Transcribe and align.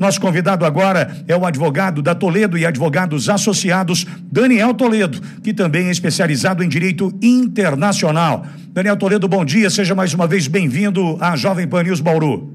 Nosso 0.00 0.18
convidado 0.18 0.64
agora 0.64 1.22
é 1.28 1.36
o 1.36 1.44
advogado 1.44 2.00
da 2.00 2.14
Toledo 2.14 2.56
e 2.56 2.64
Advogados 2.64 3.28
Associados, 3.28 4.06
Daniel 4.32 4.72
Toledo, 4.72 5.20
que 5.42 5.52
também 5.52 5.88
é 5.88 5.90
especializado 5.90 6.64
em 6.64 6.70
direito 6.70 7.12
internacional. 7.20 8.46
Daniel 8.72 8.96
Toledo, 8.96 9.28
bom 9.28 9.44
dia, 9.44 9.68
seja 9.68 9.94
mais 9.94 10.14
uma 10.14 10.26
vez 10.26 10.46
bem-vindo 10.46 11.18
à 11.20 11.36
Jovem 11.36 11.68
Pan 11.68 11.82
News 11.82 12.00
Bauru. 12.00 12.50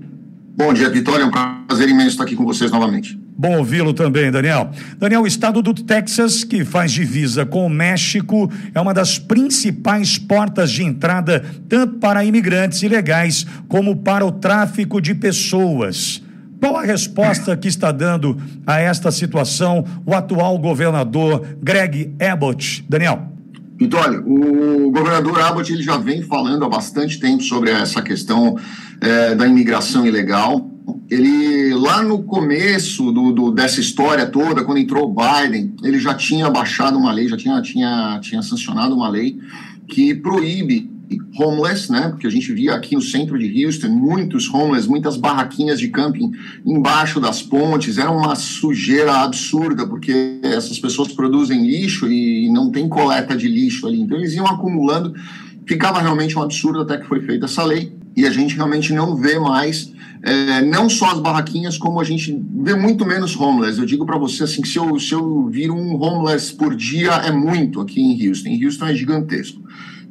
Bom 0.58 0.74
dia, 0.74 0.90
Vitória, 0.90 1.22
é 1.22 1.26
um 1.28 1.32
prazer 1.68 1.88
imenso 1.88 2.10
estar 2.10 2.24
aqui 2.24 2.36
com 2.36 2.46
vocês 2.46 2.72
novamente. 2.72 3.16
Bom 3.38 3.60
ouvi-lo 3.60 3.94
também, 3.94 4.32
Daniel. 4.32 4.72
Daniel, 4.98 5.22
o 5.22 5.28
estado 5.28 5.62
do 5.62 5.72
Texas, 5.72 6.44
que 6.44 6.66
faz 6.66 6.92
divisa 6.92 7.46
com 7.46 7.68
o 7.68 7.70
México, 7.70 8.52
é 8.74 8.82
uma 8.82 8.94
das 8.94 9.20
principais 9.20 10.18
portas 10.18 10.72
de 10.72 10.82
entrada 10.82 11.46
tanto 11.70 12.00
para 12.00 12.26
imigrantes 12.26 12.82
ilegais 12.82 13.46
como 13.68 13.98
para 13.98 14.26
o 14.26 14.32
tráfico 14.32 15.00
de 15.00 15.14
pessoas. 15.14 16.25
Qual 16.60 16.78
a 16.78 16.84
resposta 16.84 17.56
que 17.56 17.68
está 17.68 17.92
dando 17.92 18.38
a 18.66 18.80
esta 18.80 19.12
situação 19.12 19.86
o 20.06 20.14
atual 20.14 20.58
governador 20.58 21.46
Greg 21.62 22.16
Abbott? 22.20 22.86
Daniel. 22.90 23.32
Vitória, 23.78 24.20
o 24.22 24.90
governador 24.92 25.40
Abbott 25.42 25.72
ele 25.72 25.84
já 25.84 25.98
vem 25.98 26.22
falando 26.22 26.64
há 26.64 26.70
bastante 26.70 27.20
tempo 27.20 27.44
sobre 27.44 27.72
essa 27.72 28.02
questão 28.02 28.58
é, 29.02 29.36
da 29.36 29.46
imigração 29.46 30.06
ilegal 30.06 30.72
ele 31.10 31.74
lá 31.74 32.02
no 32.04 32.24
começo 32.24 33.12
do, 33.12 33.32
do, 33.32 33.52
dessa 33.52 33.80
história 33.80 34.26
toda, 34.26 34.64
quando 34.64 34.80
entrou 34.80 35.10
o 35.10 35.16
Biden, 35.16 35.74
ele 35.84 36.00
já 36.00 36.14
tinha 36.14 36.50
baixado 36.50 36.98
uma 36.98 37.12
lei, 37.12 37.28
já 37.28 37.38
tinha, 37.38 37.62
tinha, 37.62 38.20
tinha 38.22 38.42
sancionado 38.42 38.96
uma 38.96 39.10
lei 39.10 39.38
que 39.88 40.16
proíbe 40.16 40.90
homeless, 41.38 41.92
né? 41.92 42.10
Porque 42.10 42.28
a 42.28 42.30
gente 42.30 42.52
via 42.54 42.74
aqui 42.74 42.96
no 42.96 43.02
centro 43.02 43.38
de 43.38 43.66
Houston 43.66 43.90
muitos 43.90 44.52
homeless, 44.54 44.88
muitas 44.88 45.18
barraquinhas 45.18 45.80
de 45.80 45.88
camping 45.90 46.32
embaixo 46.66 47.20
das 47.20 47.42
pontes. 47.42 47.98
Era 47.98 48.12
uma 48.12 48.36
sujeira 48.36 49.24
absurda, 49.24 49.86
porque 49.88 50.40
essas 50.44 50.80
pessoas 50.80 51.12
produzem 51.12 51.66
lixo 51.66 52.08
e 52.08 52.50
não 52.52 52.72
tem 52.72 52.88
coleta 52.88 53.36
de 53.36 53.48
lixo 53.48 53.88
ali. 53.88 54.02
Então 54.02 54.18
eles 54.18 54.34
iam 54.34 54.46
acumulando. 54.46 55.14
Ficava 55.66 56.00
realmente 56.00 56.38
um 56.38 56.42
absurdo 56.42 56.82
até 56.82 56.98
que 56.98 57.08
foi 57.08 57.22
feita 57.22 57.46
essa 57.46 57.64
lei 57.64 57.96
e 58.16 58.26
a 58.26 58.30
gente 58.30 58.56
realmente 58.56 58.94
não 58.94 59.16
vê 59.16 59.38
mais 59.38 59.94
é, 60.26 60.62
não 60.62 60.90
só 60.90 61.12
as 61.12 61.20
barraquinhas, 61.20 61.78
como 61.78 62.00
a 62.00 62.04
gente 62.04 62.36
vê 62.64 62.74
muito 62.76 63.06
menos 63.06 63.40
homeless. 63.40 63.78
Eu 63.78 63.86
digo 63.86 64.06
para 64.06 64.18
você 64.18 64.44
assim 64.44 64.62
que 64.62 64.68
se 64.68 64.78
eu, 64.78 65.00
se 65.00 65.14
eu 65.14 65.48
vir 65.50 65.70
um 65.70 66.02
homeless 66.02 66.52
por 66.52 66.76
dia 66.76 67.12
é 67.12 67.32
muito 67.32 67.80
aqui 67.80 68.02
em 68.02 68.28
Houston. 68.28 68.50
Em 68.50 68.66
Houston 68.66 68.88
é 68.88 68.96
gigantesco. 68.96 69.62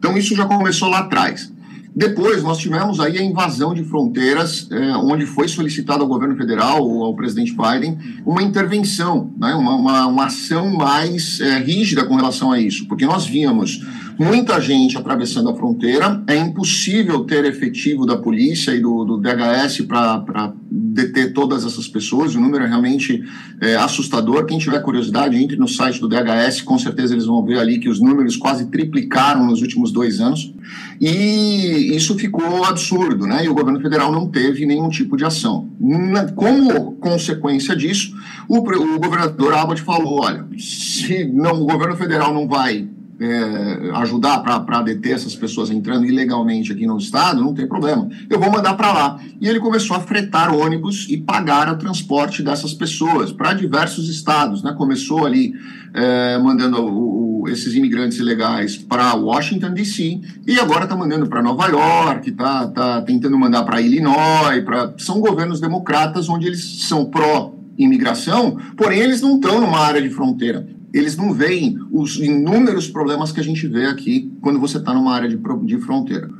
Então 0.05 0.19
isso 0.19 0.36
já 0.36 0.44
começou 0.44 0.91
lá 0.91 0.98
atrás. 0.98 1.50
Depois, 1.97 2.42
nós 2.42 2.58
tivemos 2.58 3.00
aí 3.00 3.16
a 3.16 3.22
invasão 3.22 3.72
de 3.72 3.83
fronteiras, 3.84 4.69
é, 4.70 4.94
onde 4.98 5.24
foi 5.24 5.48
solicitado 5.48 6.02
ao 6.02 6.08
governo 6.08 6.36
federal, 6.36 6.86
ou 6.86 7.05
ao 7.05 7.16
presidente 7.16 7.56
Biden, 7.56 7.96
uma 8.27 8.42
intervenção, 8.42 9.33
né, 9.38 9.55
uma, 9.55 9.74
uma, 9.74 10.06
uma 10.06 10.27
ação 10.27 10.69
mais 10.77 11.41
é, 11.41 11.56
rígida 11.56 12.05
com 12.05 12.16
relação 12.16 12.52
a 12.52 12.61
isso, 12.61 12.86
porque 12.86 13.06
nós 13.06 13.24
víamos 13.24 13.80
muita 14.19 14.61
gente 14.61 14.97
atravessando 14.97 15.48
a 15.48 15.55
fronteira, 15.55 16.23
é 16.27 16.37
impossível 16.37 17.25
ter 17.25 17.45
efetivo 17.45 18.07
da 18.07 18.17
polícia 18.17 18.73
e 18.73 18.81
do, 18.81 19.05
do 19.05 19.19
DHS 19.19 19.83
para 19.83 20.53
deter 20.70 21.33
todas 21.33 21.65
essas 21.65 21.89
pessoas, 21.89 22.35
o 22.35 22.41
número 22.41 22.65
é 22.65 22.69
realmente 22.69 23.23
é, 23.61 23.77
assustador. 23.77 24.47
Quem 24.47 24.59
tiver 24.59 24.81
curiosidade, 24.81 25.37
entre 25.37 25.57
no 25.57 25.69
site 25.69 26.01
do 26.01 26.09
DHS, 26.09 26.62
com 26.62 26.79
certeza 26.79 27.15
eles 27.15 27.27
vão 27.27 27.45
ver 27.45 27.59
ali 27.59 27.79
que 27.79 27.89
os 27.89 28.01
números 28.01 28.37
quase 28.37 28.67
triplicaram 28.67 29.47
nos 29.47 29.61
últimos 29.61 29.92
dois 29.92 30.20
anos, 30.20 30.55
e 31.01 31.95
isso 31.95 32.17
ficou 32.17 32.65
absurdo, 32.65 33.27
né? 33.27 33.45
E 33.45 33.48
o 33.48 33.55
governo 33.55 33.81
federal 33.81 34.12
não 34.12 34.29
teve 34.29 34.67
nenhum 34.67 34.89
tipo 34.89 35.17
de 35.17 35.25
ação. 35.25 35.69
Como 36.37 36.92
consequência 36.92 37.75
disso, 37.77 38.15
o, 38.48 38.59
o 38.59 38.98
governador 38.98 39.55
Abbott 39.55 39.83
falou: 39.83 40.23
olha, 40.23 40.47
se 40.59 41.25
não, 41.25 41.62
o 41.62 41.67
governo 41.67 41.97
federal 41.97 42.33
não 42.33 42.47
vai 42.47 42.89
é, 43.25 43.91
ajudar 43.94 44.41
para 44.41 44.83
deter 44.83 45.14
essas 45.14 45.35
pessoas 45.35 45.70
entrando 45.70 46.05
ilegalmente 46.05 46.73
aqui 46.73 46.86
no 46.86 46.98
estado, 46.98 47.40
não 47.40 47.55
tem 47.55 47.67
problema. 47.67 48.08
Eu 48.29 48.39
vou 48.39 48.51
mandar 48.51 48.74
para 48.74 48.92
lá. 48.92 49.20
E 49.40 49.48
ele 49.48 49.58
começou 49.58 49.96
a 49.96 50.01
fretar 50.01 50.55
ônibus 50.55 51.07
e 51.08 51.17
pagar 51.17 51.73
o 51.73 51.79
transporte 51.79 52.42
dessas 52.42 52.74
pessoas 52.74 53.33
para 53.33 53.55
diversos 53.55 54.08
estados. 54.11 54.62
Né? 54.62 54.74
Começou 54.77 55.24
ali 55.24 55.55
é, 55.95 56.39
mandando 56.39 56.83
o, 56.83 57.42
o, 57.42 57.48
esses 57.48 57.74
imigrantes 57.74 58.18
ilegais 58.18 58.77
para 58.77 59.14
Washington, 59.14 59.73
D.C., 59.73 60.20
e 60.46 60.61
agora 60.61 60.85
está 60.85 60.95
mandando 60.95 61.27
para 61.27 61.42
Nova 61.42 61.67
York, 61.68 62.29
está 62.29 62.67
tá 62.68 63.01
tentando 63.02 63.39
mandar 63.39 63.64
para 63.64 63.80
Illinois. 63.80 64.62
Pra... 64.64 64.92
São 64.98 65.20
governos 65.20 65.61
democratas 65.61 66.29
onde 66.29 66.46
eles 66.46 66.83
são 66.86 67.06
pró-imigração, 67.06 68.58
porém 68.77 69.01
eles 69.01 69.23
não 69.23 69.36
estão 69.36 69.61
numa 69.61 69.79
área 69.79 70.02
de 70.02 70.11
fronteira 70.11 70.74
eles 70.94 71.16
não 71.16 71.32
veem 71.32 71.77
os 71.90 72.16
inúmeros 72.16 72.86
problemas 72.86 73.32
que 73.32 73.40
a 73.40 73.44
gente 73.44 73.66
vê 73.66 73.86
aqui 73.86 74.32
quando 74.40 74.60
você 74.60 74.78
está 74.78 74.94
numa 74.94 75.12
área 75.12 75.28
de, 75.28 75.36
de 75.64 75.78
fronteira. 75.78 76.30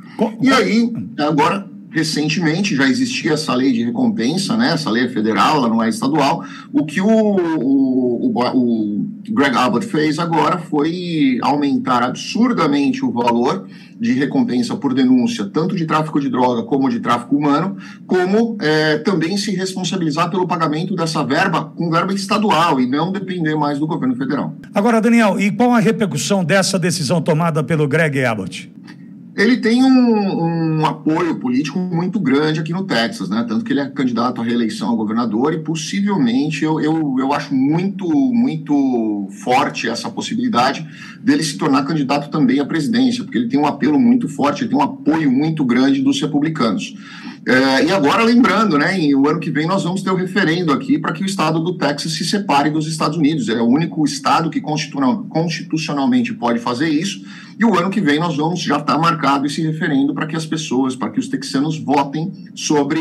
E 0.41 0.49
aí, 0.49 0.93
agora, 1.19 1.69
recentemente, 1.91 2.73
já 2.73 2.87
existia 2.87 3.33
essa 3.33 3.53
lei 3.53 3.73
de 3.73 3.83
recompensa, 3.83 4.55
né? 4.55 4.71
essa 4.71 4.89
lei 4.89 5.03
é 5.03 5.09
federal, 5.09 5.57
ela 5.57 5.67
não 5.67 5.83
é 5.83 5.89
estadual. 5.89 6.45
O 6.71 6.85
que 6.85 7.01
o, 7.01 7.07
o, 7.07 8.31
o, 8.31 8.57
o 8.57 9.04
Greg 9.29 9.55
Abbott 9.55 9.85
fez 9.85 10.19
agora 10.19 10.57
foi 10.57 11.39
aumentar 11.41 12.03
absurdamente 12.03 13.03
o 13.03 13.11
valor 13.11 13.67
de 13.99 14.13
recompensa 14.13 14.75
por 14.75 14.93
denúncia, 14.93 15.45
tanto 15.45 15.75
de 15.75 15.85
tráfico 15.85 16.19
de 16.19 16.29
droga 16.29 16.63
como 16.63 16.89
de 16.89 16.99
tráfico 16.99 17.35
humano, 17.35 17.77
como 18.05 18.57
é, 18.61 18.97
também 18.99 19.37
se 19.37 19.51
responsabilizar 19.51 20.29
pelo 20.29 20.47
pagamento 20.47 20.95
dessa 20.95 21.23
verba 21.23 21.65
com 21.75 21.89
verba 21.89 22.13
estadual 22.13 22.79
e 22.79 22.85
não 22.85 23.11
depender 23.11 23.55
mais 23.55 23.79
do 23.79 23.87
governo 23.87 24.15
federal. 24.15 24.53
Agora, 24.73 25.01
Daniel, 25.01 25.39
e 25.39 25.51
qual 25.51 25.71
a 25.71 25.79
repercussão 25.79 26.43
dessa 26.43 26.77
decisão 26.77 27.21
tomada 27.21 27.63
pelo 27.63 27.87
Greg 27.87 28.23
Abbott? 28.23 28.71
ele 29.35 29.57
tem 29.57 29.83
um, 29.83 29.89
um, 29.89 30.74
apoio 30.85 31.35
político 31.39 31.79
muito 31.79 32.19
grande 32.19 32.59
aqui 32.59 32.71
no 32.71 32.83
Texas, 32.83 33.29
né? 33.29 33.45
Tanto 33.47 33.65
que 33.65 33.73
ele 33.73 33.79
é 33.79 33.89
candidato 33.89 34.41
à 34.41 34.43
reeleição 34.43 34.91
a 34.91 34.95
governador 34.95 35.53
e 35.53 35.59
possivelmente 35.59 36.63
eu, 36.63 36.79
eu, 36.79 37.15
eu 37.19 37.33
acho 37.33 37.53
muito, 37.53 38.07
muito 38.07 39.27
forte 39.43 39.89
essa 39.89 40.09
possibilidade 40.09 40.87
dele 41.21 41.43
se 41.43 41.57
tornar 41.57 41.83
candidato 41.83 42.29
também 42.29 42.59
à 42.59 42.65
presidência, 42.65 43.23
porque 43.23 43.37
ele 43.37 43.47
tem 43.47 43.59
um 43.59 43.65
apelo 43.65 43.99
muito 43.99 44.27
forte, 44.27 44.63
ele 44.63 44.69
tem 44.69 44.77
um 44.77 44.83
apoio 44.83 45.31
muito 45.31 45.63
grande 45.65 46.01
dos 46.01 46.21
republicanos. 46.21 46.95
É, 47.47 47.85
e 47.85 47.91
agora, 47.91 48.23
lembrando, 48.23 48.75
né, 48.75 48.99
em, 48.99 49.13
o 49.13 49.29
ano 49.29 49.39
que 49.39 49.51
vem 49.51 49.67
nós 49.67 49.83
vamos 49.83 50.01
ter 50.01 50.09
o 50.09 50.15
referendo 50.15 50.73
aqui 50.73 50.97
para 50.97 51.13
que 51.13 51.21
o 51.21 51.25
estado 51.27 51.59
do 51.59 51.77
Texas 51.77 52.13
se 52.13 52.25
separe 52.25 52.71
dos 52.71 52.87
Estados 52.87 53.17
Unidos. 53.17 53.47
É 53.49 53.61
o 53.61 53.67
único 53.67 54.03
estado 54.03 54.49
que 54.49 54.59
constitucionalmente 54.59 56.33
pode 56.33 56.57
fazer 56.57 56.89
isso. 56.89 57.23
E 57.59 57.63
o 57.63 57.77
ano 57.77 57.91
que 57.91 58.01
vem 58.01 58.19
nós 58.19 58.35
vamos 58.35 58.59
já 58.61 58.77
estar 58.77 58.95
tá 58.95 58.99
marcado 58.99 59.45
esse 59.45 59.61
referendo 59.61 60.11
para 60.13 60.25
que 60.25 60.35
as 60.35 60.45
pessoas, 60.45 60.74
para 60.95 61.09
que 61.09 61.19
os 61.19 61.27
texanos 61.27 61.77
votem 61.77 62.31
sobre 62.53 62.99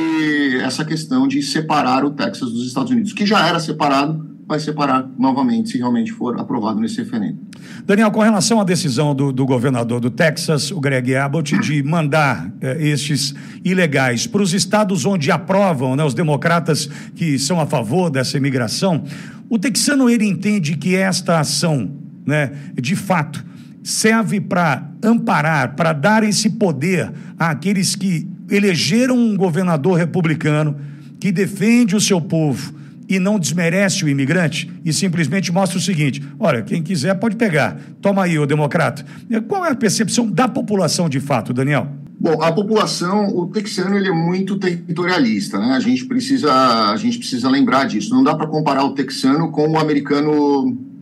essa 0.58 0.84
questão 0.84 1.26
de 1.26 1.42
separar 1.42 2.04
o 2.04 2.10
Texas 2.10 2.50
dos 2.50 2.66
Estados 2.66 2.90
Unidos, 2.90 3.12
que 3.12 3.26
já 3.26 3.46
era 3.46 3.58
separado 3.58 4.34
vai 4.46 4.60
separar 4.60 5.08
novamente 5.18 5.70
se 5.70 5.78
realmente 5.78 6.12
for 6.12 6.38
aprovado 6.38 6.78
nesse 6.78 6.98
referendo. 6.98 7.38
Daniel, 7.86 8.10
com 8.10 8.20
relação 8.20 8.60
à 8.60 8.64
decisão 8.64 9.14
do, 9.14 9.32
do 9.32 9.46
governador 9.46 10.00
do 10.00 10.10
Texas, 10.10 10.70
o 10.70 10.80
Greg 10.80 11.16
Abbott, 11.16 11.58
de 11.58 11.82
mandar 11.82 12.52
eh, 12.60 12.88
estes 12.88 13.34
ilegais 13.64 14.26
para 14.26 14.42
os 14.42 14.52
estados 14.52 15.06
onde 15.06 15.30
aprovam, 15.30 15.96
né, 15.96 16.04
os 16.04 16.14
democratas 16.14 16.88
que 17.14 17.38
são 17.38 17.58
a 17.58 17.66
favor 17.66 18.10
dessa 18.10 18.36
imigração, 18.36 19.04
o 19.48 19.58
texano 19.58 20.10
ele 20.10 20.26
entende 20.26 20.76
que 20.76 20.94
esta 20.94 21.40
ação, 21.40 21.90
né, 22.26 22.52
de 22.74 22.94
fato, 22.94 23.44
serve 23.84 24.40
para 24.40 24.90
amparar, 25.02 25.76
para 25.76 25.92
dar 25.92 26.24
esse 26.24 26.48
poder 26.48 27.12
àqueles 27.38 27.94
que 27.94 28.26
elegeram 28.50 29.16
um 29.16 29.36
governador 29.36 29.98
republicano 29.98 30.76
que 31.20 31.30
defende 31.30 31.94
o 31.94 32.00
seu 32.00 32.20
povo 32.20 32.74
e 33.06 33.18
não 33.18 33.38
desmerece 33.38 34.02
o 34.02 34.08
imigrante 34.08 34.70
e 34.82 34.92
simplesmente 34.92 35.52
mostra 35.52 35.78
o 35.78 35.80
seguinte: 35.80 36.22
olha, 36.38 36.62
quem 36.62 36.82
quiser 36.82 37.14
pode 37.14 37.36
pegar. 37.36 37.78
Toma 38.00 38.24
aí, 38.24 38.38
o 38.38 38.46
democrata. 38.46 39.04
Qual 39.46 39.64
é 39.64 39.70
a 39.70 39.74
percepção 39.74 40.30
da 40.30 40.48
população 40.48 41.08
de 41.08 41.20
fato, 41.20 41.52
Daniel? 41.52 41.86
Bom, 42.18 42.40
a 42.40 42.50
população, 42.52 43.28
o 43.36 43.48
texano 43.48 43.96
ele 43.98 44.08
é 44.08 44.12
muito 44.12 44.56
territorialista, 44.56 45.58
né? 45.58 45.74
A 45.74 45.80
gente 45.80 46.06
precisa, 46.06 46.90
a 46.90 46.96
gente 46.96 47.18
precisa 47.18 47.50
lembrar 47.50 47.84
disso. 47.84 48.14
Não 48.14 48.24
dá 48.24 48.34
para 48.34 48.46
comparar 48.46 48.84
o 48.84 48.94
texano 48.94 49.50
com 49.50 49.68
o 49.68 49.78
americano 49.78 50.93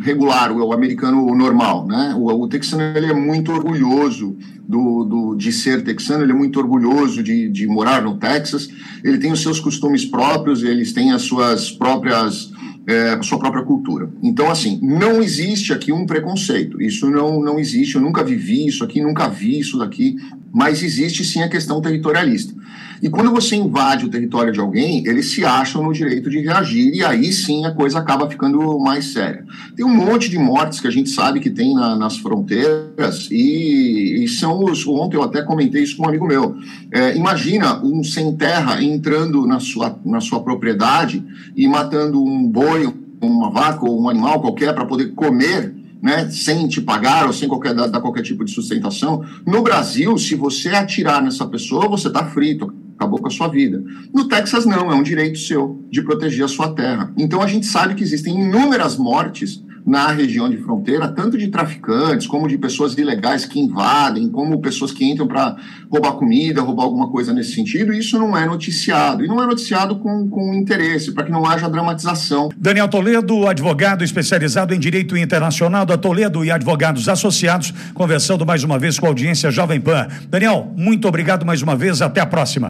regular, 0.00 0.52
o, 0.52 0.72
americano 0.72 1.34
normal, 1.34 1.86
né? 1.86 2.14
O, 2.16 2.26
o 2.26 2.48
texano 2.48 2.82
ele 2.82 3.06
é 3.06 3.14
muito 3.14 3.52
orgulhoso 3.52 4.36
do, 4.66 5.04
do, 5.04 5.34
de 5.34 5.52
ser 5.52 5.82
texano, 5.82 6.22
ele 6.22 6.32
é 6.32 6.34
muito 6.34 6.58
orgulhoso 6.58 7.22
de, 7.22 7.48
de 7.48 7.66
morar 7.66 8.02
no 8.02 8.16
Texas, 8.16 8.68
ele 9.02 9.18
tem 9.18 9.32
os 9.32 9.40
seus 9.40 9.58
costumes 9.58 10.04
próprios, 10.04 10.62
eles 10.62 10.92
têm 10.92 11.12
as 11.12 11.22
suas 11.22 11.70
próprias 11.70 12.52
é, 12.88 13.10
a 13.10 13.22
sua 13.22 13.38
própria 13.38 13.62
cultura. 13.62 14.10
Então, 14.22 14.50
assim, 14.50 14.80
não 14.82 15.22
existe 15.22 15.74
aqui 15.74 15.92
um 15.92 16.06
preconceito. 16.06 16.80
Isso 16.80 17.10
não, 17.10 17.38
não 17.38 17.58
existe. 17.58 17.96
Eu 17.96 18.00
nunca 18.00 18.24
vivi 18.24 18.66
isso 18.66 18.82
aqui, 18.82 19.02
nunca 19.02 19.28
vi 19.28 19.58
isso 19.58 19.78
daqui. 19.78 20.16
Mas 20.52 20.82
existe 20.82 21.24
sim 21.24 21.42
a 21.42 21.48
questão 21.48 21.80
territorialista. 21.80 22.54
E 23.00 23.08
quando 23.08 23.30
você 23.30 23.54
invade 23.54 24.06
o 24.06 24.08
território 24.08 24.52
de 24.52 24.58
alguém, 24.58 25.06
eles 25.06 25.30
se 25.30 25.44
acham 25.44 25.82
no 25.82 25.92
direito 25.92 26.28
de 26.28 26.40
reagir, 26.40 26.92
e 26.94 27.04
aí 27.04 27.32
sim 27.32 27.64
a 27.64 27.70
coisa 27.70 27.98
acaba 27.98 28.28
ficando 28.28 28.78
mais 28.78 29.06
séria. 29.12 29.44
Tem 29.76 29.84
um 29.84 29.94
monte 29.94 30.28
de 30.28 30.38
mortes 30.38 30.80
que 30.80 30.88
a 30.88 30.90
gente 30.90 31.08
sabe 31.10 31.38
que 31.38 31.50
tem 31.50 31.74
na, 31.74 31.94
nas 31.94 32.18
fronteiras, 32.18 33.28
e, 33.30 34.24
e, 34.24 34.28
são 34.28 34.64
os. 34.64 34.86
Ontem 34.86 35.16
eu 35.16 35.22
até 35.22 35.42
comentei 35.42 35.82
isso 35.82 35.96
com 35.96 36.04
um 36.04 36.08
amigo 36.08 36.26
meu. 36.26 36.56
É, 36.92 37.16
imagina 37.16 37.80
um 37.84 38.02
sem 38.02 38.34
terra 38.36 38.82
entrando 38.82 39.46
na 39.46 39.60
sua, 39.60 39.96
na 40.04 40.20
sua 40.20 40.42
propriedade 40.42 41.24
e 41.56 41.68
matando 41.68 42.22
um 42.22 42.48
boi, 42.48 42.92
uma 43.20 43.50
vaca 43.50 43.84
ou 43.84 44.02
um 44.02 44.08
animal 44.08 44.40
qualquer 44.40 44.74
para 44.74 44.86
poder 44.86 45.12
comer 45.14 45.77
né, 46.02 46.28
sem 46.30 46.66
te 46.68 46.80
pagar 46.80 47.26
ou 47.26 47.32
sem 47.32 47.48
qualquer, 47.48 47.74
dar, 47.74 48.00
qualquer 48.00 48.22
tipo 48.22 48.44
de 48.44 48.52
sustentação. 48.52 49.24
No 49.46 49.62
Brasil, 49.62 50.16
se 50.16 50.34
você 50.34 50.70
atirar 50.70 51.22
nessa 51.22 51.46
pessoa, 51.46 51.88
você 51.88 52.08
está 52.08 52.24
frito, 52.24 52.72
acabou 52.96 53.20
com 53.20 53.28
a 53.28 53.30
sua 53.30 53.48
vida. 53.48 53.82
No 54.12 54.28
Texas, 54.28 54.64
não, 54.64 54.90
é 54.90 54.94
um 54.94 55.02
direito 55.02 55.38
seu 55.38 55.84
de 55.90 56.02
proteger 56.02 56.44
a 56.44 56.48
sua 56.48 56.72
terra. 56.72 57.12
Então, 57.16 57.42
a 57.42 57.46
gente 57.46 57.66
sabe 57.66 57.94
que 57.94 58.02
existem 58.02 58.40
inúmeras 58.40 58.96
mortes 58.96 59.62
na 59.88 60.08
região 60.08 60.50
de 60.50 60.58
fronteira, 60.58 61.08
tanto 61.08 61.38
de 61.38 61.48
traficantes, 61.48 62.26
como 62.26 62.46
de 62.46 62.58
pessoas 62.58 62.98
ilegais 62.98 63.46
que 63.46 63.58
invadem, 63.58 64.28
como 64.28 64.60
pessoas 64.60 64.92
que 64.92 65.02
entram 65.02 65.26
para 65.26 65.56
roubar 65.90 66.12
comida, 66.12 66.60
roubar 66.60 66.84
alguma 66.84 67.10
coisa 67.10 67.32
nesse 67.32 67.54
sentido, 67.54 67.94
isso 67.94 68.18
não 68.18 68.36
é 68.36 68.44
noticiado. 68.44 69.24
E 69.24 69.26
não 69.26 69.42
é 69.42 69.46
noticiado 69.46 69.96
com, 69.96 70.28
com 70.28 70.52
interesse, 70.52 71.12
para 71.12 71.24
que 71.24 71.32
não 71.32 71.46
haja 71.46 71.70
dramatização. 71.70 72.50
Daniel 72.54 72.86
Toledo, 72.88 73.48
advogado 73.48 74.04
especializado 74.04 74.74
em 74.74 74.78
direito 74.78 75.16
internacional 75.16 75.86
da 75.86 75.96
Toledo 75.96 76.44
e 76.44 76.50
advogados 76.50 77.08
associados, 77.08 77.72
conversando 77.94 78.44
mais 78.44 78.62
uma 78.62 78.78
vez 78.78 78.98
com 78.98 79.06
a 79.06 79.08
audiência 79.08 79.50
Jovem 79.50 79.80
Pan. 79.80 80.06
Daniel, 80.28 80.70
muito 80.76 81.08
obrigado 81.08 81.46
mais 81.46 81.62
uma 81.62 81.74
vez, 81.74 82.02
até 82.02 82.20
a 82.20 82.26
próxima. 82.26 82.66